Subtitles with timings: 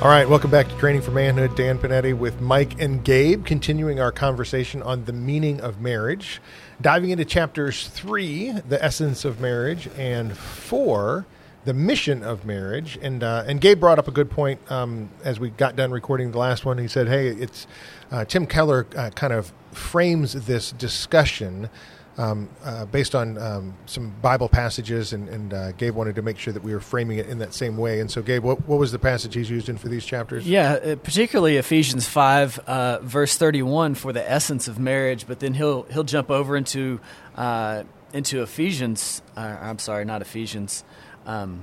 [0.00, 1.56] All right, welcome back to Training for Manhood.
[1.56, 6.40] Dan Panetti with Mike and Gabe, continuing our conversation on the meaning of marriage,
[6.80, 11.26] diving into chapters three, the essence of marriage, and four,
[11.64, 12.96] the mission of marriage.
[13.02, 16.30] And uh, and Gabe brought up a good point um, as we got done recording
[16.30, 16.78] the last one.
[16.78, 17.66] He said, "Hey, it's
[18.12, 21.70] uh, Tim Keller uh, kind of frames this discussion."
[22.18, 26.38] Um, uh, based on um, some Bible passages, and, and uh, Gabe wanted to make
[26.38, 28.00] sure that we were framing it in that same way.
[28.00, 30.46] And so, Gabe, what, what was the passage he's used in for these chapters?
[30.46, 35.26] Yeah, uh, particularly Ephesians five, uh, verse thirty-one, for the essence of marriage.
[35.26, 37.00] But then he'll he'll jump over into
[37.36, 39.22] uh, into Ephesians.
[39.36, 40.84] Uh, I'm sorry, not Ephesians.
[41.24, 41.62] Um,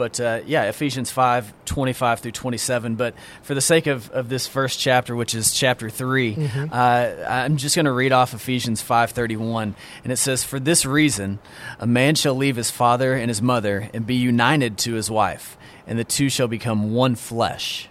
[0.00, 2.94] but uh, yeah, Ephesians 5, 25 through 27.
[2.94, 6.72] But for the sake of, of this first chapter, which is chapter 3, mm-hmm.
[6.72, 9.74] uh, I'm just going to read off Ephesians 5, 31.
[10.02, 11.38] And it says, For this reason,
[11.78, 15.58] a man shall leave his father and his mother and be united to his wife,
[15.86, 17.90] and the two shall become one flesh.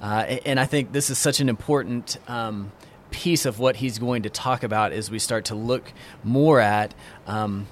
[0.00, 2.70] Uh, and I think this is such an important um,
[3.10, 6.94] piece of what he's going to talk about as we start to look more at.
[7.26, 7.66] Um,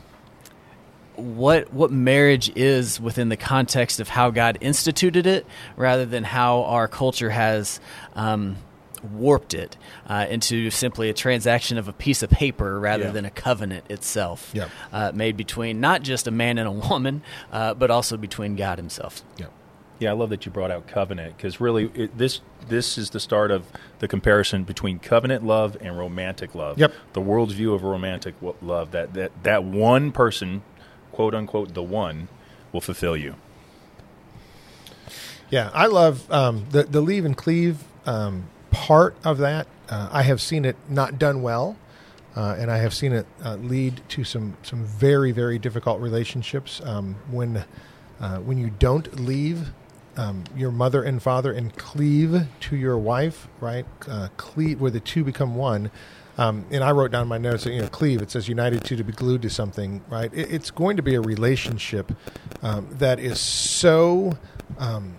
[1.17, 6.65] what what marriage is within the context of how God instituted it, rather than how
[6.65, 7.81] our culture has
[8.15, 8.57] um,
[9.03, 13.11] warped it uh, into simply a transaction of a piece of paper rather yeah.
[13.11, 14.69] than a covenant itself, yeah.
[14.93, 17.23] uh, made between not just a man and a woman,
[17.53, 19.23] uh, but also between God Himself.
[19.39, 19.47] Yeah.
[19.99, 23.21] Yeah, I love that you brought out covenant because really it, this this is the
[23.21, 23.67] start of
[23.99, 26.79] the comparison between covenant love and romantic love.
[26.79, 26.95] Yep.
[27.13, 30.63] The world's view of romantic love that that that one person
[31.21, 32.29] quote unquote the one
[32.73, 33.35] will fulfill you.
[35.51, 39.67] Yeah, I love um, the the leave and cleave um, part of that.
[39.91, 41.77] Uh, I have seen it not done well,
[42.35, 46.81] uh, and I have seen it uh, lead to some some very very difficult relationships
[46.85, 47.67] um, when
[48.19, 49.73] uh, when you don't leave
[50.17, 53.85] um, your mother and father and cleave to your wife, right?
[54.09, 55.91] Uh, cleave where the two become one.
[56.39, 57.67] Um, and I wrote down my notes.
[57.67, 58.23] You know, cleave.
[58.23, 60.03] It says united to to be glued to something.
[60.09, 60.33] Right.
[60.33, 62.13] It, it's going to be a relationship
[62.63, 64.39] um, that is so
[64.79, 65.17] um,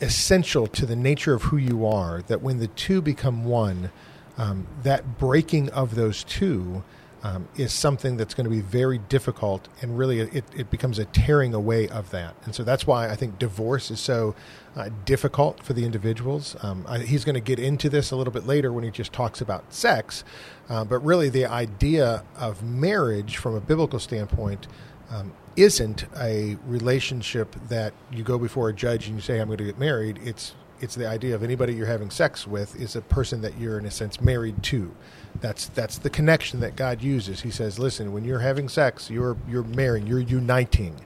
[0.00, 3.90] essential to the nature of who you are that when the two become one,
[4.38, 6.82] um, that breaking of those two
[7.22, 11.04] um, is something that's going to be very difficult, and really it, it becomes a
[11.06, 12.34] tearing away of that.
[12.44, 14.34] And so that's why I think divorce is so
[14.76, 16.56] uh, difficult for the individuals.
[16.62, 19.12] Um, I, he's going to get into this a little bit later when he just
[19.12, 20.24] talks about sex,
[20.68, 24.66] uh, but really the idea of marriage from a biblical standpoint.
[25.10, 29.56] Um, isn't a relationship that you go before a judge and you say, I'm going
[29.56, 30.18] to get married.
[30.22, 33.78] It's it's the idea of anybody you're having sex with is a person that you're
[33.78, 34.94] in a sense married to.
[35.40, 37.42] That's that's the connection that God uses.
[37.42, 40.96] He says, "Listen, when you're having sex, you're you're marrying, you're uniting,"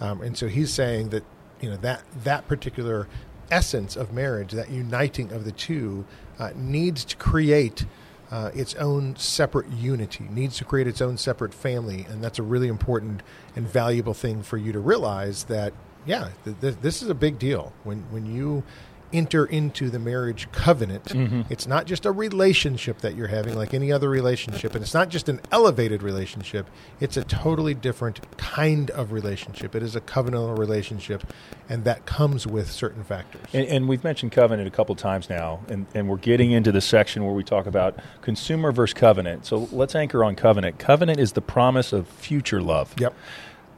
[0.00, 1.24] um, and so He's saying that
[1.60, 3.08] you know that that particular
[3.50, 6.04] essence of marriage, that uniting of the two,
[6.38, 7.86] uh, needs to create.
[8.30, 12.42] Uh, its own separate unity needs to create its own separate family, and that's a
[12.42, 13.22] really important
[13.56, 15.44] and valuable thing for you to realize.
[15.44, 15.72] That
[16.04, 18.64] yeah, th- th- this is a big deal when when you
[19.12, 21.04] enter into the marriage covenant.
[21.04, 21.42] Mm-hmm.
[21.50, 25.08] It's not just a relationship that you're having like any other relationship, and it's not
[25.08, 26.68] just an elevated relationship.
[27.00, 29.74] It's a totally different kind of relationship.
[29.74, 31.24] It is a covenantal relationship,
[31.68, 33.42] and that comes with certain factors.
[33.52, 36.80] And, and we've mentioned covenant a couple times now, and, and we're getting into the
[36.80, 39.46] section where we talk about consumer versus covenant.
[39.46, 40.78] So let's anchor on covenant.
[40.78, 42.94] Covenant is the promise of future love.
[42.98, 43.14] Yep.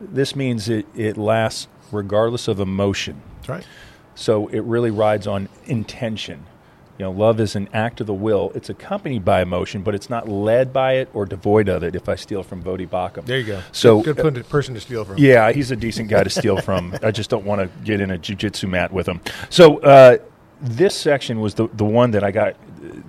[0.01, 3.21] This means it, it lasts regardless of emotion.
[3.37, 3.67] That's right.
[4.21, 6.45] So it really rides on intention.
[6.99, 8.53] You know, love is an act of the will.
[8.55, 11.95] It's accompanied by emotion, but it's not led by it or devoid of it.
[11.95, 13.63] If I steal from Voddie Baucham, there you go.
[13.73, 15.17] So good, good person to steal from.
[15.17, 16.95] Yeah, he's a decent guy to steal from.
[17.03, 19.23] I just don't want to get in a jujitsu mat with him.
[19.49, 20.19] So uh,
[20.61, 22.57] this section was the the one that I got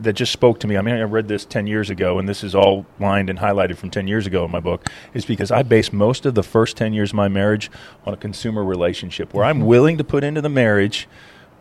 [0.02, 0.78] that just spoke to me.
[0.78, 3.78] I mean, I read this 10 years ago, and this is all lined and highlighted
[3.78, 6.76] from 10 years ago in my book, is because I base most of the first
[6.78, 7.72] 10 years of my marriage
[8.06, 9.68] on a consumer relationship where I'm mm-hmm.
[9.68, 11.08] willing to put into the marriage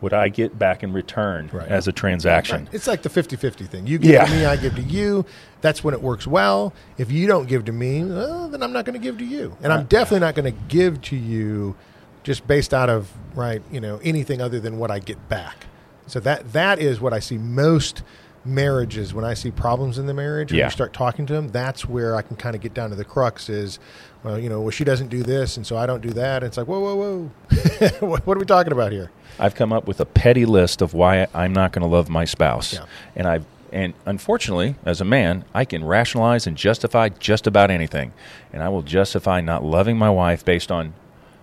[0.01, 1.67] what I get back in return right.
[1.67, 2.65] as a transaction.
[2.65, 2.73] Right.
[2.73, 3.87] It's like the 50 50 thing.
[3.87, 4.25] You give yeah.
[4.25, 5.25] to me, I give to you.
[5.61, 6.73] That's when it works well.
[6.97, 9.55] If you don't give to me, well, then I'm not going to give to you.
[9.61, 11.75] And I'm definitely not going to give to you
[12.23, 15.67] just based out of right, you know, anything other than what I get back.
[16.07, 18.03] So that that is what I see most
[18.43, 20.51] marriages when I see problems in the marriage.
[20.51, 20.65] When Yeah.
[20.65, 23.05] you start talking to them, that's where I can kind of get down to the
[23.05, 23.49] crux.
[23.49, 23.79] Is
[24.23, 26.37] well, you know, well, she doesn't do this, and so I don't do that.
[26.43, 29.09] And it's like, whoa, whoa, whoa, what, what are we talking about here?
[29.39, 32.25] I've come up with a petty list of why I'm not going to love my
[32.25, 32.85] spouse, Yeah.
[33.15, 38.11] and I've and unfortunately, as a man, I can rationalize and justify just about anything,
[38.51, 40.93] and I will justify not loving my wife based on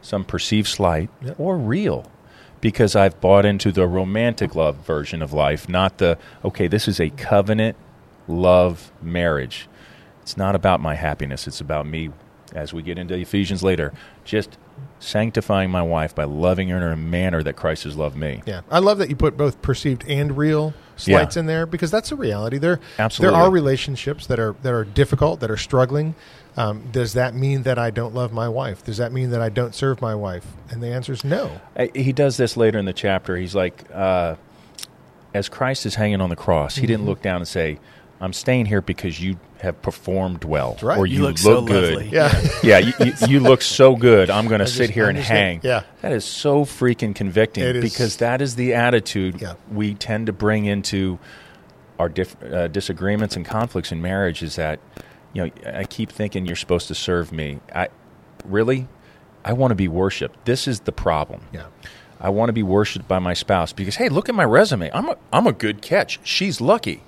[0.03, 1.37] some perceived slight Yep.
[1.41, 2.05] or real,
[2.61, 6.67] because I've bought into the romantic love version of life, not the okay.
[6.69, 7.77] This is a covenant
[8.27, 9.69] love marriage.
[10.23, 11.47] It's not about my happiness.
[11.47, 12.11] It's about me,
[12.55, 13.93] as we get into Ephesians later,
[14.25, 14.59] just
[15.01, 18.43] sanctifying my wife by loving her in a manner that Christ has loved me.
[18.47, 21.41] Yeah, I love that you put both perceived and real slights Yeah.
[21.41, 22.59] in there because that's a reality.
[22.59, 23.35] There, Absolutely.
[23.37, 26.15] there are relationships that are that are difficult, that are struggling.
[26.57, 28.85] Um, does that mean that I don't love my wife?
[28.85, 30.45] Does that mean that I don't serve my wife?
[30.71, 31.61] And the answer is no.
[31.95, 33.37] He does this later in the chapter.
[33.37, 34.35] He's like, uh,
[35.35, 36.87] as Christ is hanging on the cross, he Mm-hmm.
[36.89, 37.79] didn't look down and say,
[38.21, 40.77] I'm staying here because you have performed well.
[40.83, 40.99] right.
[40.99, 41.95] Or You you, look so good.
[41.95, 42.09] lovely.
[42.11, 44.29] Yeah, yeah, you, you, you look so good.
[44.31, 45.61] I'm going to sit just- here I'm and just gonna- hang.
[45.63, 45.83] yeah.
[46.03, 47.85] That is so freaking convicting It is.
[47.85, 49.55] because that is the attitude Yeah.
[49.71, 51.21] we tend to bring into
[52.01, 54.81] our diff- uh, disagreements and conflicts in marriage is that,
[55.33, 57.61] you know, I keep thinking you're supposed to serve me.
[57.75, 57.89] I
[58.45, 58.89] Really?
[59.45, 60.45] I want to be worshiped.
[60.45, 61.41] This is the problem.
[61.53, 61.67] yeah,
[62.21, 64.91] I want to be worshipped by my spouse because hey, look at my resume.
[64.93, 66.19] I'm a I'm a good catch.
[66.23, 67.03] She's lucky,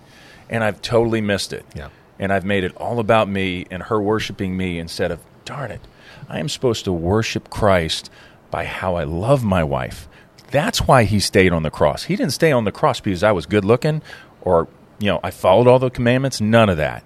[0.49, 1.65] and I've totally missed it.
[1.75, 1.89] Yeah.
[2.19, 5.81] And I've made it all about me and her worshiping me instead of darn it.
[6.29, 8.11] I am supposed to worship Christ
[8.51, 10.07] by how I love my wife.
[10.51, 12.05] That's why he stayed on the cross.
[12.05, 14.03] He didn't stay on the cross because I was good looking
[14.43, 14.69] or
[14.99, 16.41] you know I followed all the commandments.
[16.41, 17.05] None of that.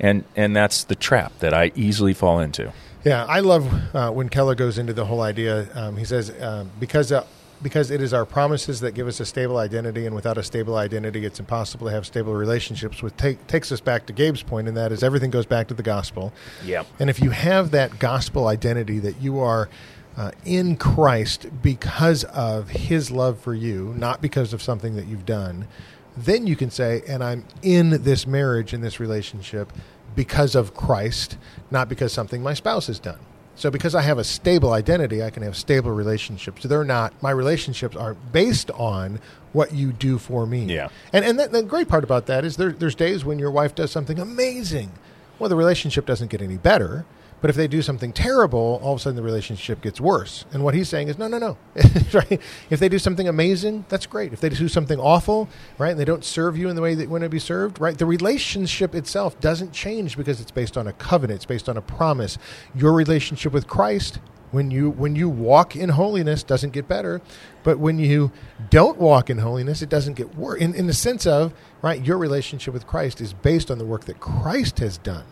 [0.00, 2.72] And and that's the trap that I easily fall into.
[3.04, 3.24] yeah.
[3.26, 5.68] I love uh, when Keller goes into the whole idea.
[5.74, 7.12] Um, he says um, because.
[7.12, 7.24] Uh,
[7.62, 10.76] because it is our promises that give us a stable identity, and without a stable
[10.76, 13.02] identity, it's impossible to have stable relationships.
[13.02, 15.74] Which take, takes us back to Gabe's point, and that is everything goes back to
[15.74, 16.32] the gospel.
[16.64, 16.86] Yep.
[16.98, 19.68] And if you have that gospel identity that you are
[20.16, 25.26] uh, in Christ because of his love for you, not because of something that you've
[25.26, 25.68] done,
[26.16, 29.72] then you can say, and I'm in this marriage, in this relationship,
[30.14, 31.38] because of Christ,
[31.70, 33.18] not because something my spouse has done.
[33.54, 36.62] So because I have a stable identity, I can have stable relationships.
[36.62, 39.20] They're not my relationships are based on
[39.52, 40.64] what you do for me.
[40.64, 40.88] Yeah.
[41.12, 43.74] And and that, the great part about that is there, there's days when your wife
[43.74, 44.92] does something amazing.
[45.38, 47.04] Well, the relationship doesn't get any better.
[47.40, 50.44] But if they do something terrible, all of a sudden the relationship gets worse.
[50.52, 51.56] And what he's saying is, no, no, no.
[52.70, 54.32] If they do something amazing, that's great.
[54.32, 55.48] If they do something awful,
[55.78, 57.80] right, and they don't serve you in the way that you want to be served,
[57.80, 61.38] right, the relationship itself doesn't change because it's based on a covenant.
[61.38, 62.38] It's based on a promise.
[62.74, 64.18] Your relationship with Christ
[64.50, 67.20] when you when you walk in holiness doesn't get better
[67.62, 68.32] but when you
[68.68, 71.52] don't walk in holiness it doesn't get worse in, in the sense of
[71.82, 75.24] right your relationship with christ is based on the work that christ has done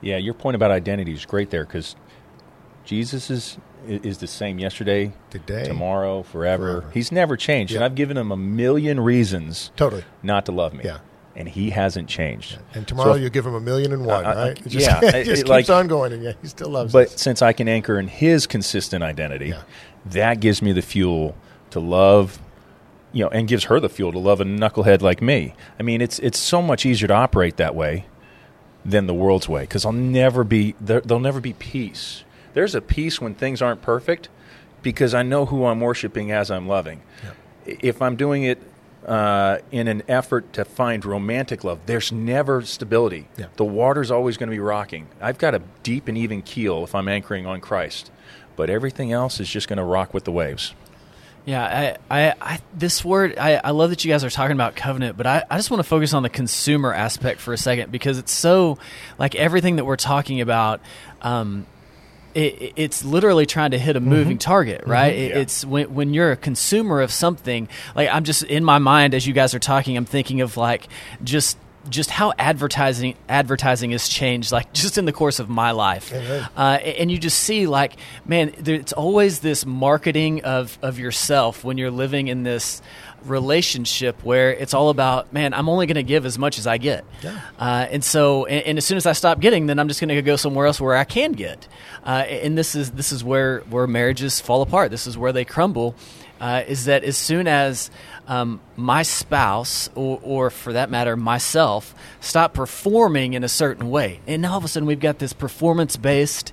[0.00, 1.96] Yeah, your point about identity is great there because
[2.84, 5.64] Jesus is is the same yesterday, Today.
[5.64, 6.80] tomorrow, forever.
[6.82, 6.90] Forever.
[6.92, 10.82] He's never changed, and I've given him a million reasons totally not to love me.
[10.84, 10.98] Yeah.
[11.36, 12.58] and he hasn't changed.
[12.74, 14.68] and tomorrow So if- you give him a million and one Uh, uh, right it
[14.68, 17.20] just, yeah, it- just keeps like- on going and yeah he still loves But us
[17.20, 19.62] since I can anchor in his consistent identity, Yeah.
[20.06, 21.36] that gives me the fuel
[21.70, 22.40] to love,
[23.12, 25.54] you know, and gives her the fuel to love a knucklehead like me.
[25.78, 28.06] I mean, it's it's so much easier to operate that way
[28.84, 32.24] than the world's way because I'll never be there, there'll never be peace.
[32.54, 34.28] There's a peace when things aren't perfect
[34.82, 37.02] because I know who I'm worshiping as I'm loving.
[37.66, 38.60] If I'm doing it
[39.06, 43.28] uh, in an effort to find romantic love, there's never stability.
[43.36, 43.46] Yeah.
[43.56, 45.06] The water's always going to be rocking.
[45.20, 48.10] I've got a deep and even keel if I'm anchoring on Christ,
[48.56, 50.74] but everything else is just going to rock with the waves.
[51.50, 54.76] Yeah, I, I, I this word, I, I love that you guys are talking about
[54.76, 57.90] covenant, but I, I just want to focus on the consumer aspect for a second
[57.90, 58.78] because it's so
[59.18, 60.80] like everything that we're talking about.
[61.22, 61.66] Um,
[62.32, 65.12] it, it's literally trying to hit a moving target, right?
[65.12, 65.38] It, Yeah.
[65.38, 67.68] It's when when you're a consumer of something.
[67.96, 70.86] Like I'm just in my mind as you guys are talking, I'm thinking of like
[71.24, 76.12] just just how advertising advertising has changed, like just in the course of my life.
[76.56, 77.94] Uh, and you just see like,
[78.26, 82.82] man, there, it's always this marketing of of yourself when you're living in this
[83.24, 86.78] relationship where it's all about man i'm only going to give as much as i
[86.78, 87.04] get.
[87.22, 87.38] Yeah.
[87.58, 90.08] uh, and so and, and as soon as i stop getting then i'm just going
[90.08, 91.68] to go somewhere else where i can get.
[92.02, 94.90] Uh, and this is this is where where marriages fall apart.
[94.90, 95.94] This is where they crumble.
[96.40, 97.90] Uh, is that as soon as
[98.30, 104.20] um, my spouse or, or for that matter myself stop performing in a certain way.
[104.26, 106.52] And now all of a sudden we've got this performance based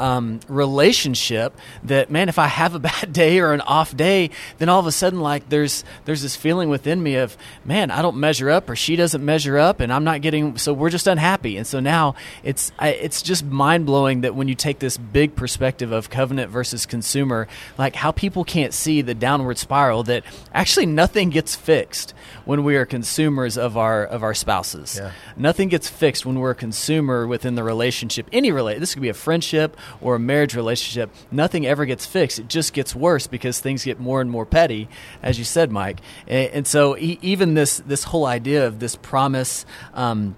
[0.00, 4.68] um, relationship that man, if I have a bad day or an off day, then
[4.68, 8.16] all of a sudden like there's there's this feeling within me of man, I don't
[8.16, 11.56] measure up or she doesn't measure up, and I'm not getting so we're just unhappy,
[11.56, 15.36] and so now it's I, it's just mind blowing that when you take this big
[15.36, 20.86] perspective of covenant versus consumer, like how people can't see the downward spiral that actually
[20.86, 22.14] nothing gets fixed
[22.44, 24.98] when we are consumers of our of our spouses.
[24.98, 25.12] Yeah.
[25.36, 28.26] Nothing gets fixed when we're a consumer within the relationship.
[28.32, 31.10] Any relate this could be a friendship or a marriage relationship.
[31.30, 32.38] Nothing ever gets fixed.
[32.38, 34.88] It just gets worse because things get more and more petty,
[35.22, 36.00] as you said, Mike.
[36.26, 39.64] And, and so e- even this this whole idea of this promise.
[39.94, 40.36] Um,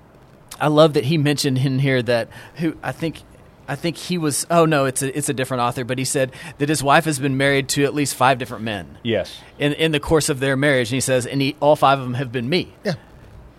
[0.61, 3.23] I love that he mentioned in here that who I think
[3.67, 6.31] I think he was oh no it's a it's a different author but he said
[6.59, 9.39] that his wife has been married to at least five different men Yes.
[9.59, 12.05] in in the course of their marriage and he says and he, all five of
[12.05, 12.95] them have been me Yeah.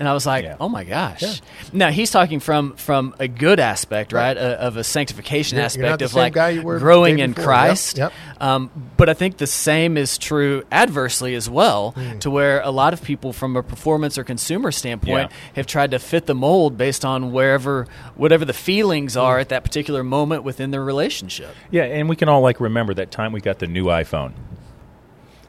[0.03, 0.57] And I was like Yeah.
[0.59, 1.33] oh my gosh Yeah.
[1.71, 6.01] now he's talking from from a good aspect right, Uh, of a sanctification You're- aspect
[6.01, 7.43] you're of like guy you were growing in before.
[7.53, 8.11] Yep, Christ yep.
[8.41, 12.19] um, but I think the same is true adversely as well, Hmm.
[12.19, 15.99] to where a lot of people, from a performance or consumer standpoint, have tried to
[15.99, 19.21] fit the mold based on wherever, whatever the feelings Hmm.
[19.21, 21.55] are at that particular moment within their relationship.
[21.71, 24.33] Yeah, and we can all like remember that time we got the new iPhone.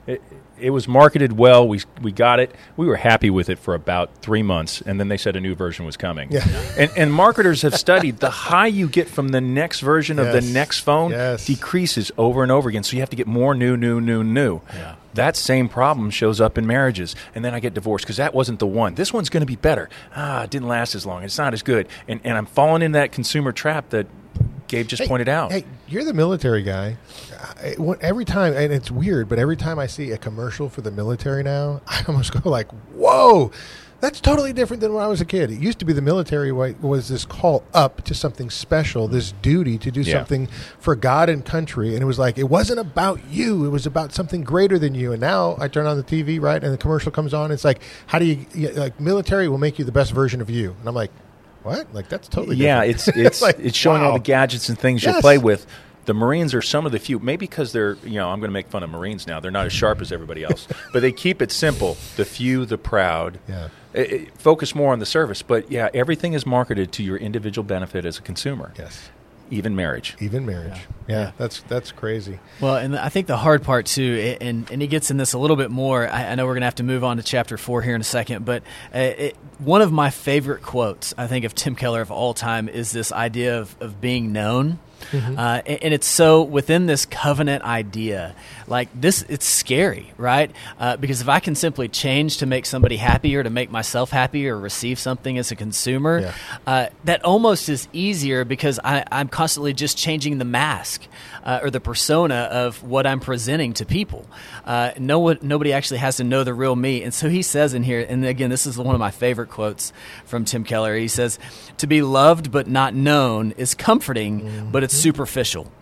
[0.07, 0.23] It,
[0.59, 1.67] it was marketed well.
[1.67, 2.55] We we got it.
[2.77, 5.55] We were happy with it for about three months, and then they said a new
[5.55, 6.31] version was coming.
[6.33, 6.45] Yeah.
[6.77, 10.41] And, and marketers have studied the high you get from the next version of the
[10.41, 11.47] next phone Yes.
[11.47, 12.83] decreases over and over again.
[12.83, 14.61] So you have to get more new, new, new, new.
[14.75, 14.97] Yeah.
[15.15, 18.59] That same problem shows up in marriages, and then I get divorced because that wasn't
[18.59, 18.97] the one.
[18.97, 19.89] This one's going to be better.
[20.17, 21.23] Ah, it didn't last as long.
[21.23, 24.09] It's not as good, and and I'm falling in that consumer trap that
[24.67, 25.53] Gabe just Hey, pointed out.
[25.53, 26.97] Hey, you're the military guy.
[27.45, 30.91] I- Every time, and it's weird, but every time I see a commercial for the
[30.91, 33.51] military now, I almost go like, "Whoa,
[34.01, 36.53] that's totally different than when I was a kid." It used to be the military
[36.53, 40.19] was this call up to something special, this duty to do Yeah.
[40.19, 40.49] something
[40.79, 44.13] for God and country, and it was like it wasn't about you; it was about
[44.13, 45.13] something greater than you.
[45.13, 47.51] And now I turn on the TV, right, and the commercial comes on.
[47.51, 50.77] It's like, how do you like military will make you the best version of you?
[50.81, 51.11] And I'm like,
[51.63, 51.93] what?
[51.95, 55.11] Like that's totally yeah, it's it's Like, it's showing all the gadgets and things you
[55.13, 55.21] Yes.
[55.21, 55.67] play with.
[56.05, 58.53] The Marines are some of the few, maybe because they're, you know, I'm going to
[58.55, 59.41] make fun of Marines now.
[59.41, 61.97] They're not as sharp as everybody else, but they keep it simple.
[62.17, 63.39] The few, the proud.
[63.49, 63.69] Yeah.
[63.95, 67.65] Eh, eh, focus more on the service, but yeah, everything is marketed to your individual
[67.65, 68.73] benefit as a consumer.
[68.79, 69.11] yes.
[69.51, 70.17] Even marriage.
[70.21, 70.81] Even marriage.
[71.07, 71.31] Yeah, Yeah.
[71.37, 72.39] that's that's crazy.
[72.63, 75.39] Well, and I think the hard part too, and and he gets in this a
[75.39, 76.09] little bit more.
[76.09, 78.01] I, I know we're going to have to move on to chapter four here in
[78.01, 78.63] a second, but
[78.95, 82.71] uh, it, one of my favorite quotes I think of Tim Keller of all time
[82.71, 84.79] is this idea of, of being known.
[85.13, 88.35] Uh, and, it's so within this covenant idea,
[88.67, 90.51] like this, it's scary, right?
[90.79, 94.11] Uh, because if I can simply change to make somebody happy or to make myself
[94.11, 96.33] happy or receive something as a consumer, Yeah.
[96.67, 101.03] uh, that almost is easier because I, I'm constantly just changing the mask
[101.45, 104.27] uh, or the persona of what I'm presenting to people.
[104.65, 107.03] Uh, no one, nobody actually has to know the real me.
[107.03, 109.93] And so he says in here, and again, this is one of my favorite quotes
[110.25, 110.97] from Tim Keller.
[110.97, 111.39] He says,
[111.79, 115.03] "To be loved but not known is comforting, but it's Mm-hmm.
[115.03, 115.73] superficial.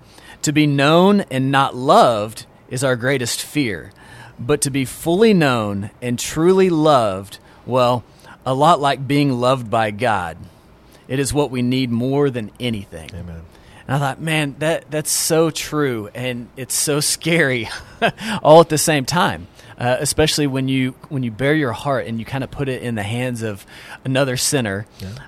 [0.43, 3.93] To be known and not loved is our greatest fear."
[4.39, 8.03] But to be fully known and truly loved, well,
[8.45, 10.37] a lot like being loved by God.
[11.07, 13.11] It is what we need more than anything.
[13.13, 13.43] Amen.
[13.87, 17.69] And I thought, man, that that's so true, and it's so scary,
[18.43, 19.47] all at the same time.
[19.79, 22.83] Uh, especially when you when you bare your heart and you kind of put it
[22.83, 23.67] in the hands of
[24.05, 24.87] another sinner,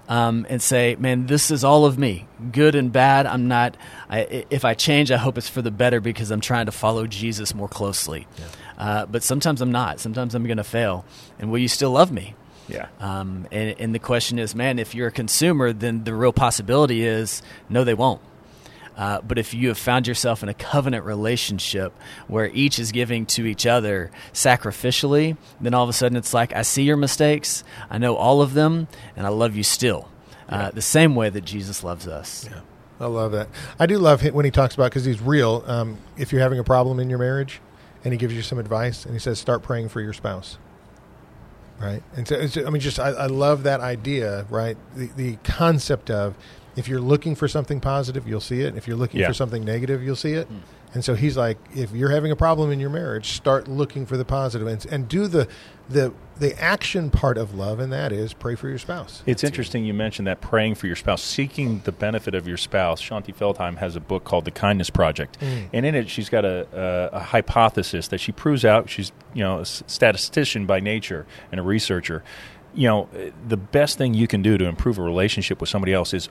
[0.09, 3.27] um, and say, "Man, this is all of me, good and bad.
[3.27, 3.77] I'm not.
[4.09, 7.07] I, if I change, I hope it's for the better because I'm trying to follow
[7.07, 8.27] Jesus more closely.
[8.77, 10.01] Uh, but sometimes I'm not.
[10.01, 11.05] Sometimes I'm going to fail.
[11.39, 12.35] And will you still love me?
[12.69, 12.89] Yeah.
[12.99, 17.05] Um, and, and the question is, man, if you're a consumer, then the real possibility
[17.05, 18.21] is no, they won't.
[18.97, 21.93] Uh, but if you have found yourself in a covenant relationship
[22.29, 26.55] where each is giving to each other sacrificially, then all of a sudden it's like,
[26.55, 28.87] I see your mistakes, I know all of them,
[29.17, 30.09] and I love you still.
[30.49, 32.47] Uh, the same way that Jesus loves us.
[32.49, 32.61] Yeah,
[33.01, 33.49] I love that.
[33.79, 35.65] I do love when he talks about because he's real.
[35.67, 37.61] Um, if you're having a problem in your marriage,
[38.05, 40.59] and he gives you some advice, and he says, start praying for your spouse.
[41.81, 44.47] Right, and so I mean, just I, I love that idea.
[44.49, 46.37] Right, the the concept of
[46.77, 48.77] if you're looking for something positive, you'll see it.
[48.77, 49.29] If you're looking Yeah.
[49.29, 50.47] for something negative, you'll see it.
[50.49, 50.59] Hmm.
[50.95, 54.17] And so he's like, if you're having a problem in your marriage, start looking for
[54.17, 55.49] the positive and, and do the
[55.89, 59.23] the the action part of love, and that is pray for your spouse.
[59.27, 63.03] It's interesting you mentioned that praying for your spouse, seeking the benefit of your spouse.
[63.03, 65.65] Shaunti Feldhahn has a book called The Kindness Project, hmm.
[65.73, 66.67] and in it she's got a,
[67.13, 68.89] a, a hypothesis that she proves out.
[68.89, 72.23] She's you know a statistician by nature and a researcher.
[72.73, 73.09] You know,
[73.47, 76.29] the best thing you can do to improve a relationship with somebody else is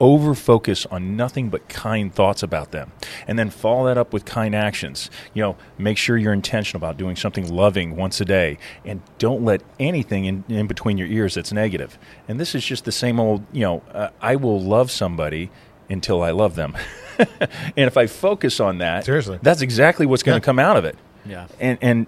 [0.00, 2.92] over focus on nothing but kind thoughts about them
[3.26, 6.96] and then follow that up with kind actions you know make sure you're intentional about
[6.96, 11.34] doing something loving once a day and don't let anything in, in between your ears
[11.34, 14.88] that's negative and this is just the same old you know uh, i will love
[14.90, 15.50] somebody
[15.90, 16.76] until i love them
[17.18, 19.38] and if i focus on that Seriously.
[19.42, 20.46] that's exactly what's going to Yeah.
[20.46, 21.48] come out of it Yeah.
[21.58, 22.06] and and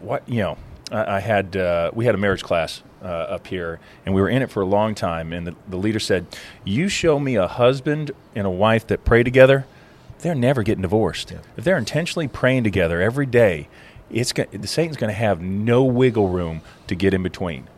[0.00, 0.58] what you know
[0.90, 4.28] I, I had uh, we had a marriage class uh, up here and we were
[4.28, 6.26] in it for a long time and the, the leader said
[6.64, 9.66] you show me a husband and a wife that pray together
[10.20, 11.30] they're never getting divorced.
[11.58, 13.68] If they're intentionally praying together every day
[14.10, 17.68] it's go- the satan's going to have no wiggle room to get in between.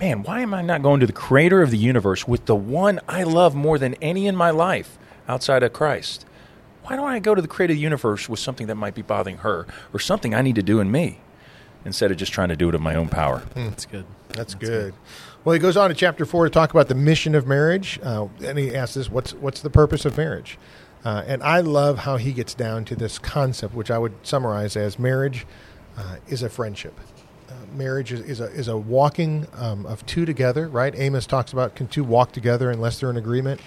[0.00, 3.00] Man why am i not going to the creator of the universe with the one
[3.08, 4.98] i love more than any in my life
[5.28, 6.26] outside of christ?
[6.84, 9.02] Why don't I go to the creator of the universe with something that might be
[9.02, 11.20] bothering her or something I need to do in me
[11.84, 13.42] instead of just trying to do it in my own power?
[13.54, 14.06] That's good.
[14.28, 14.94] That's, good.
[15.44, 18.28] Well, he goes on to chapter four to talk about the mission of marriage, uh,
[18.44, 20.58] and he asks this: "What's what's the purpose of marriage?"
[21.04, 24.76] Uh, and I love how he gets down to this concept, which I would summarize
[24.76, 25.46] as marriage
[25.98, 26.98] uh, is a friendship.
[27.48, 30.94] Uh, marriage is, is a is a walking um, of two together, right?
[30.96, 33.60] Amos talks about can two walk together unless they're in agreement,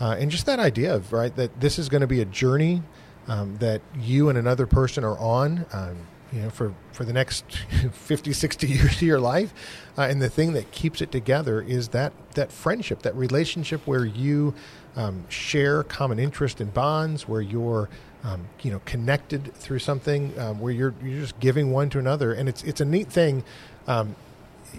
[0.00, 2.82] uh, and just that idea of right that this is going to be a journey
[3.28, 5.66] um, that you and another person are on.
[5.72, 5.98] Um,
[6.32, 7.44] you know, for, for the next
[7.92, 9.52] 50, 60 years of your life.
[9.96, 14.04] Uh, and the thing that keeps it together is that, that friendship, that relationship where
[14.04, 14.54] you
[14.96, 17.88] um, share common interest and bonds, where you're,
[18.24, 22.32] um, you know, connected through something, um, where you're, you're just giving one to another.
[22.32, 23.44] And it's, it's a neat thing,
[23.86, 24.16] um,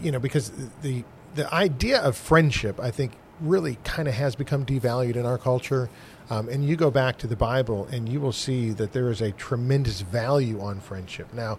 [0.02, 0.52] you know, because
[0.82, 1.04] the,
[1.36, 5.90] the idea of friendship, I think, really kind of has become devalued in our culture.
[6.30, 9.20] Um, and you go back to the Bible, and you will see that there is
[9.20, 11.34] a tremendous value on friendship.
[11.34, 11.58] Now,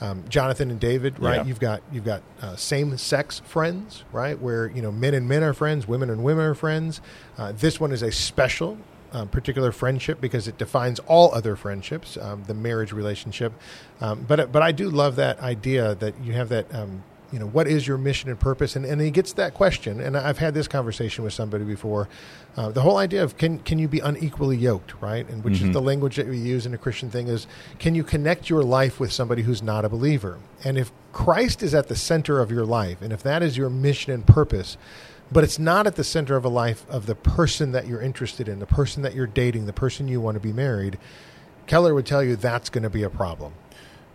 [0.00, 1.36] um, Jonathan and David, right?
[1.36, 1.44] Yeah.
[1.44, 4.38] You've got you've got uh, same-sex friends, right?
[4.40, 7.00] Where you know men and men are friends, women and women are friends.
[7.36, 8.78] Uh, this one is a special,
[9.12, 13.52] uh, particular friendship because it defines all other friendships, um, the marriage relationship.
[14.00, 16.72] Um, but but I do love that idea that you have that.
[17.32, 18.76] You know what is your mission and purpose?
[18.76, 22.08] And, and he gets that question and i've had this conversation with somebody before
[22.56, 25.28] uh, the whole idea of can can you be unequally yoked right?
[25.28, 27.46] And which is the language that we use in a christian thing is
[27.78, 30.38] can you connect your life with somebody who's not a believer?
[30.62, 33.70] And if christ is at the center of your life and if that is your
[33.70, 34.76] mission and purpose
[35.30, 38.48] but it's not at the center of a life of the person that you're interested
[38.48, 40.98] in the person that you're dating the person you want to be married
[41.66, 43.52] keller would tell you that's going to be a problem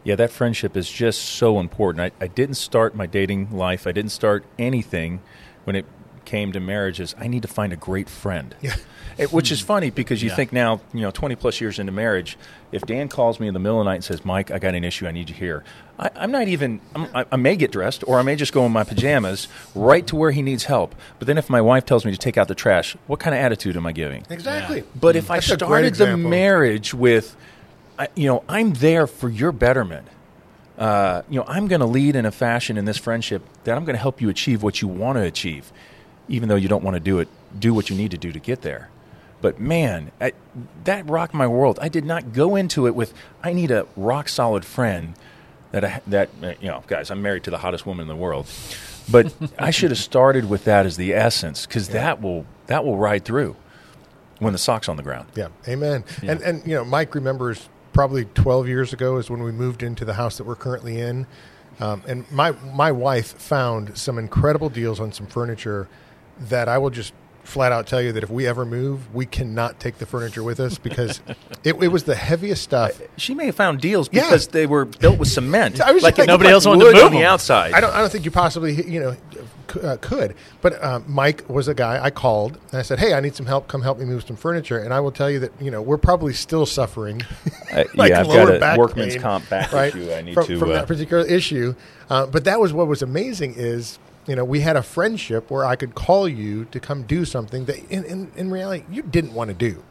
[0.08, 2.14] Yeah, that friendship is just so important.
[2.22, 5.20] I, I didn't start my dating life, I didn't start anything
[5.66, 5.86] when it
[6.24, 7.14] came to marriages.
[7.20, 8.56] I need to find a great friend.
[8.62, 8.76] Yeah.
[9.18, 10.36] It- which is funny because you Yeah.
[10.36, 12.38] think now, you know, 20 plus years into marriage,
[12.72, 14.76] if Dan calls me in the middle of the night and says, Mike, I got
[14.76, 15.64] an issue, I need you here,
[15.98, 18.64] I, I'm not even, I'm, I, I may get dressed or I may just go
[18.68, 20.94] in my pajamas right to where he needs help.
[21.18, 23.42] But then if my wife tells me to take out the trash, what kind of
[23.42, 24.24] attitude am I giving?
[24.30, 27.36] exactly But if I That's great started the marriage with,
[27.98, 30.08] I, you know, I'm there for your betterment.
[30.78, 33.86] Uh, you know, I'm going to lead in a fashion in this friendship that I'm
[33.86, 35.72] going to help you achieve what you want to achieve,
[36.28, 37.28] even though you don't want to do it.
[37.58, 38.90] Do what you need to do to get there.
[39.42, 40.34] But man, I,
[40.84, 41.80] that rocked my world.
[41.82, 45.14] I did not go into it with I need a rock solid friend
[45.72, 47.12] that I, that uh, you know, guys.
[47.12, 48.48] I'm married to the hottest woman in the world,
[49.12, 52.98] but I should have started with that as the essence because that will that will
[52.98, 53.56] ride through
[54.40, 55.28] when the sock's on the ground.
[55.36, 56.04] Yeah, amen.
[56.24, 60.06] And and you know, Mike remembers probably 12 years ago is when we moved into
[60.06, 61.28] the house that we're currently in,
[61.80, 65.88] um, and my my wife found some incredible deals on some furniture
[66.40, 67.14] that I will just
[67.48, 70.60] flat out tell you that if we ever move, we cannot take the furniture with
[70.60, 71.22] us because
[71.64, 73.02] it, it was the heaviest stuff.
[73.16, 74.24] She may have found deals Yeah.
[74.24, 76.94] because they were built with cement, I was like like- nobody like else wanted to
[76.94, 77.74] move on the outside.
[77.74, 79.16] I don't, I don't think you possibly, you know,
[79.82, 80.36] uh, could.
[80.62, 83.46] But uh, Mike was a guy I called and I said, "Hey, I need some
[83.46, 83.68] help.
[83.68, 85.98] Come help me move some furniture." And I will tell you that you know we're
[85.98, 87.24] probably still suffering.
[87.70, 90.10] Uh, like yeah, I've lower got a back workman's pain, comp back right, issue.
[90.10, 90.58] I need from, to.
[90.58, 91.76] from uh, that particular issue.
[92.10, 95.66] Uh, but that was what was amazing is you know we had a friendship where
[95.66, 99.34] I could call you to come do something that in in, in reality you didn't
[99.34, 99.84] want to do.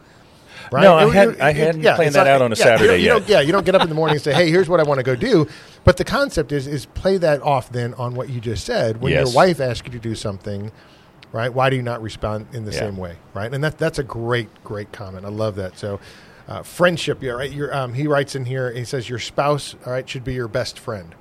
[0.72, 0.82] Right?
[0.82, 3.04] No, I had- I hadn't yeah, planned that not- out on a yeah, Saturday you
[3.04, 3.10] yet.
[3.12, 4.82] don't- yeah, you don't get up in the morning and say, "Hey, here's what I
[4.84, 5.46] want to go do."
[5.84, 9.00] But the concept is is play that off then on what you just said.
[9.00, 9.26] When Yes.
[9.26, 10.72] your wife asks you to do something,
[11.32, 11.52] right?
[11.52, 12.78] Why do you not respond in the Yeah.
[12.80, 13.52] same way, right?
[13.52, 15.24] And that that's a great great comment.
[15.24, 15.78] I love that.
[15.78, 16.00] So,
[16.48, 17.52] uh, friendship, yeah, right.
[17.52, 18.70] Your, um, he writes in here.
[18.72, 21.14] He says your spouse, all right, should be your best friend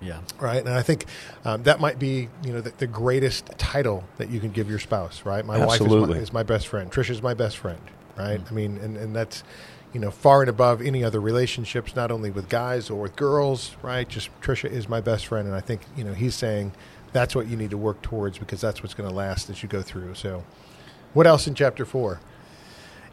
[0.00, 0.20] Yeah.
[0.40, 0.64] right?
[0.64, 1.06] And I think
[1.44, 4.78] um, that might be you know the, the greatest title that you can give your
[4.78, 5.44] spouse, right?
[5.44, 6.90] My wife is my, is my best friend.
[6.90, 7.80] Trisha's my best friend,
[8.16, 8.40] right?
[8.48, 9.42] I mean, and, and that's
[9.92, 13.76] you know far and above any other relationships, not only with guys or with girls,
[13.82, 14.08] right?
[14.08, 16.72] Just Trisha is my best friend, and I think you know he's saying
[17.12, 19.68] that's what you need to work towards because that's what's going to last as you
[19.68, 20.14] go through.
[20.14, 20.44] So.
[21.14, 22.20] What else in chapter four?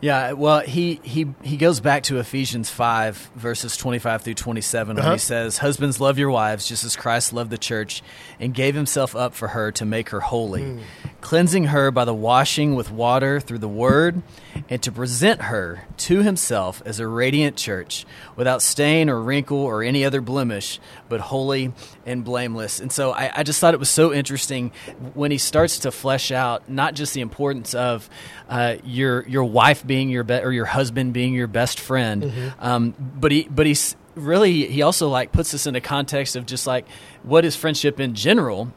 [0.05, 5.03] Yeah, well, he, he, he goes back to Ephesians 5, verses 25 through 27, when
[5.03, 5.13] Uh-huh.
[5.13, 8.03] he says, Husbands, love your wives just as Christ loved the church
[8.39, 10.77] and gave himself up for her to make her holy,
[11.21, 14.21] cleansing her by the washing with water through the word,
[14.69, 19.81] and to present her to himself as a radiant church, without stain or wrinkle or
[19.81, 21.71] any other blemish, but holy
[22.05, 22.79] and blameless.
[22.79, 24.71] And so I, I just thought it was so interesting
[25.13, 28.09] when he starts to flesh out not just the importance of
[28.49, 32.93] uh, your your wife being your be- or your husband being your best friend, um,
[32.99, 36.65] but he but he's really he also like puts this in a context of just
[36.65, 36.85] like
[37.23, 38.71] what is friendship in general?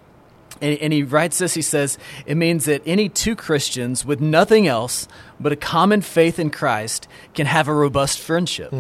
[0.60, 4.66] And, and he writes this he says it means that any two christians with nothing
[4.66, 5.06] else
[5.38, 8.72] but a common faith in christ can have a robust friendship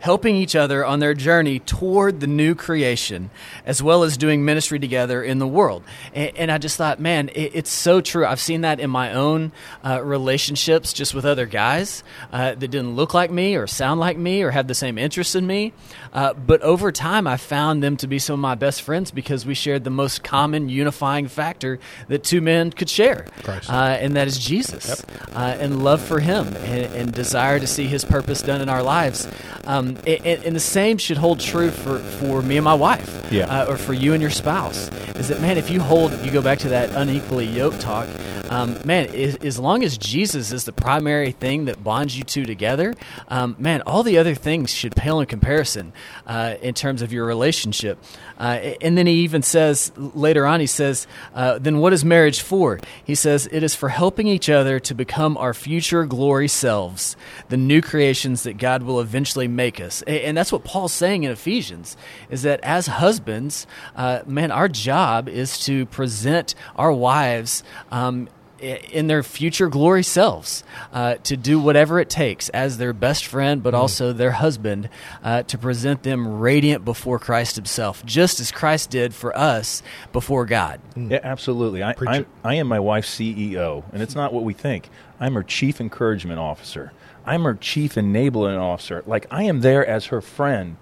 [0.00, 3.30] helping each other on their journey toward the new creation
[3.64, 5.82] as well as doing ministry together in the world.
[6.14, 8.26] And, and i just thought man it, it's so true.
[8.26, 9.52] I've seen that in my own
[9.84, 14.16] uh, relationships just with other guys uh, that didn't look like me or sound like
[14.16, 15.72] me or have the same interests in me.
[16.12, 19.44] Uh, but over time i found them to be some of my best friends because
[19.46, 23.26] we shared the most common unifying factor that two men could share
[23.68, 27.86] uh, and that is Jesus, uh, and love for Him, and, and desire to see
[27.86, 29.28] His purpose done in our lives.
[29.64, 33.46] Um, and, and the same should hold true for, for me and my wife, Yeah.
[33.46, 34.88] uh, or for you and your spouse.
[35.16, 35.56] Is that man?
[35.58, 38.08] If you hold, you go back to that unequally yoked talk.
[38.48, 42.44] Um, man, as, as long as Jesus is the primary thing that bonds you two
[42.44, 42.94] together,
[43.28, 45.92] um, man, all the other things should pale in comparison
[46.26, 47.98] uh, in terms of your relationship.
[48.38, 52.40] Uh, and then he even says later on, he says, uh, then what is marriage
[52.40, 52.80] for?
[53.04, 57.16] He says, it is for helping each other to become our future glory selves,
[57.48, 60.02] the new creations that God will eventually make us.
[60.02, 61.96] And that's what Paul's saying in Ephesians,
[62.30, 67.62] is that as husbands, uh, man, our job is to present our wives.
[67.90, 68.28] Um,
[68.60, 73.62] in their future glory selves, uh, to do whatever it takes as their best friend,
[73.62, 74.88] but also their husband,
[75.22, 80.46] uh, to present them radiant before Christ Himself, just as Christ did for us before
[80.46, 80.80] God.
[80.96, 81.82] Yeah, absolutely.
[81.82, 82.26] I, I.
[82.44, 84.88] I am my wife's CEO, and it's not what we think.
[85.20, 86.92] I'm her chief encouragement officer.
[87.26, 89.02] I'm her chief enabling officer.
[89.06, 90.76] Like, I am there as her friend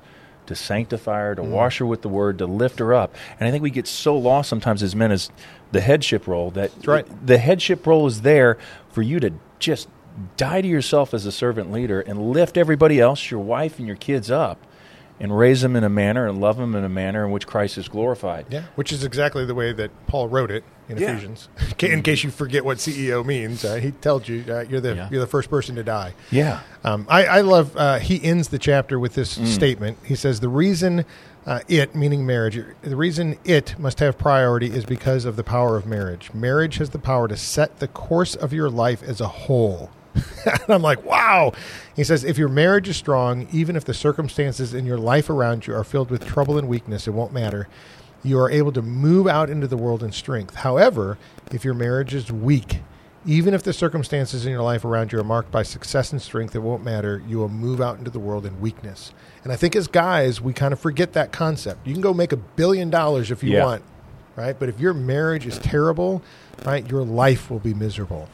[0.47, 1.51] to sanctify her, to Mm.
[1.51, 3.15] wash her with the word, to lift her up.
[3.39, 5.31] And I think we get so lost sometimes as men as
[5.73, 7.07] the headship role that right.
[7.27, 8.57] the headship role is there
[8.91, 9.89] for you to just
[10.37, 13.97] die to yourself as a servant leader and lift everybody else, your wife and your
[13.97, 14.59] kids up,
[15.19, 17.79] and raise them in a manner and love them in a manner in which Christ
[17.79, 18.47] is glorified.
[18.51, 21.13] Yeah, which is exactly the way that Paul wrote it in Yeah.
[21.13, 21.49] Ephesians.
[21.81, 25.09] In case you forget what CEO means, uh, he tells you uh, you're the Yeah.
[25.11, 26.15] you're the first person to die.
[26.31, 26.61] Yeah.
[26.85, 27.77] Um, I, I love.
[27.77, 29.47] Uh, he ends the chapter with this Mm.
[29.47, 29.99] statement.
[30.05, 31.05] He says the reason
[31.47, 35.77] uh, it, meaning marriage, the reason it must have priority is because of the power
[35.77, 36.31] of marriage.
[36.35, 39.91] Marriage has the power to set the course of your life as a whole.
[40.45, 41.53] and I'm like, wow.
[41.95, 45.67] He says, if your marriage is strong, even if the circumstances in your life around
[45.67, 47.69] you are filled with trouble and weakness, it won't matter.
[48.23, 50.57] You are able to move out into the world in strength.
[50.57, 51.17] However,
[51.53, 52.81] if your marriage is weak,
[53.25, 56.55] even if the circumstances in your life around you are marked by success and strength,
[56.55, 57.23] it won't matter.
[57.27, 59.13] You will move out into the world in weakness.
[59.43, 61.87] And I think as guys, we kind of forget that concept.
[61.87, 63.65] You can go make a billion dollars if you Yeah.
[63.65, 63.83] want,
[64.37, 64.57] right?
[64.59, 66.23] But if your marriage is terrible,
[66.65, 68.29] right, your life will be miserable.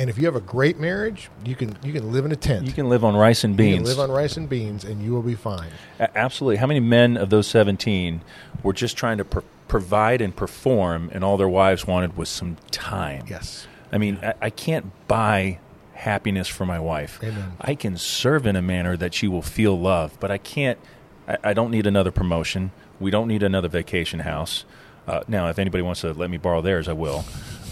[0.00, 2.66] And if you have a great marriage, you can you can live in a tent.
[2.66, 3.72] You can live on rice and beans.
[3.72, 5.68] You can live on rice and beans, and you will be fine.
[5.98, 6.56] A- Absolutely.
[6.56, 8.22] How many men of those 17
[8.62, 12.56] were just trying to pr- provide and perform, and all their wives wanted was some
[12.70, 13.26] time?
[13.28, 13.66] Yes.
[13.92, 15.58] I mean, I, I can't buy
[15.92, 17.20] happiness for my wife.
[17.22, 17.52] Amen.
[17.60, 20.78] I can serve in a manner that she will feel love, but I can't.
[21.28, 22.70] I, I don't need another promotion.
[22.98, 24.64] We don't need another vacation house.
[25.06, 27.26] Uh, now, if anybody wants to let me borrow theirs, I will.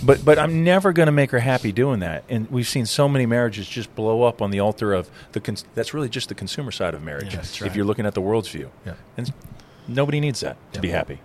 [0.04, 2.24] But but I'm never going to make her happy doing that.
[2.28, 5.40] And we've seen so many marriages just blow up on the altar of the.
[5.40, 7.30] Cons- that's really just the consumer side of marriage.
[7.34, 8.94] Yeah, that's If you're looking at the world's view, Yeah.
[9.16, 9.32] and
[9.88, 11.20] nobody needs that to be happy.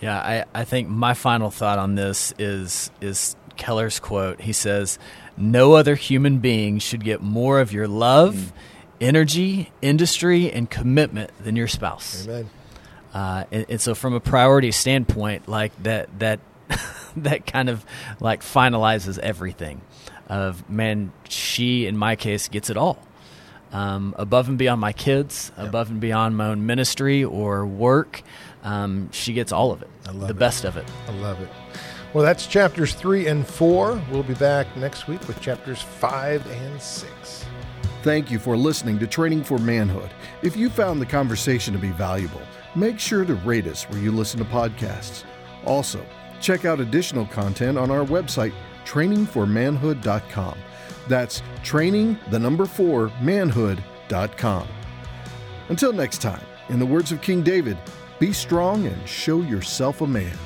[0.00, 4.42] Yeah, I, I think my final thought on this is is Keller's quote.
[4.42, 4.98] He says,
[5.36, 8.52] "No other human being should get more of your love,
[9.00, 12.50] energy, industry, and commitment than your spouse." Amen.
[13.14, 16.40] Uh, and, and so, from a priority standpoint, like that, that
[17.16, 17.84] that kind of
[18.20, 19.80] like finalizes everything.
[20.28, 22.98] Of man, she in my case gets it all,
[23.72, 28.22] um, above and beyond my kids, above and beyond my own ministry or work.
[28.62, 30.38] Um, she gets all of it, I love the it.
[30.38, 30.84] best of it.
[31.06, 31.48] I love it.
[32.12, 34.02] Well, that's chapters three and four.
[34.10, 37.44] We'll be back next week with chapters five and six.
[38.02, 40.10] Thank you for listening to Training for Manhood.
[40.42, 42.40] If you found the conversation to be valuable,
[42.74, 45.24] make sure to rate us where you listen to podcasts.
[45.64, 46.04] Also,
[46.40, 48.52] check out additional content on our website,
[48.84, 50.58] trainingformanhood.com.
[51.08, 54.68] That's training, the number four, manhood.com.
[55.68, 57.78] Until next time, in the words of King David,
[58.18, 60.36] be strong and show yourself a man.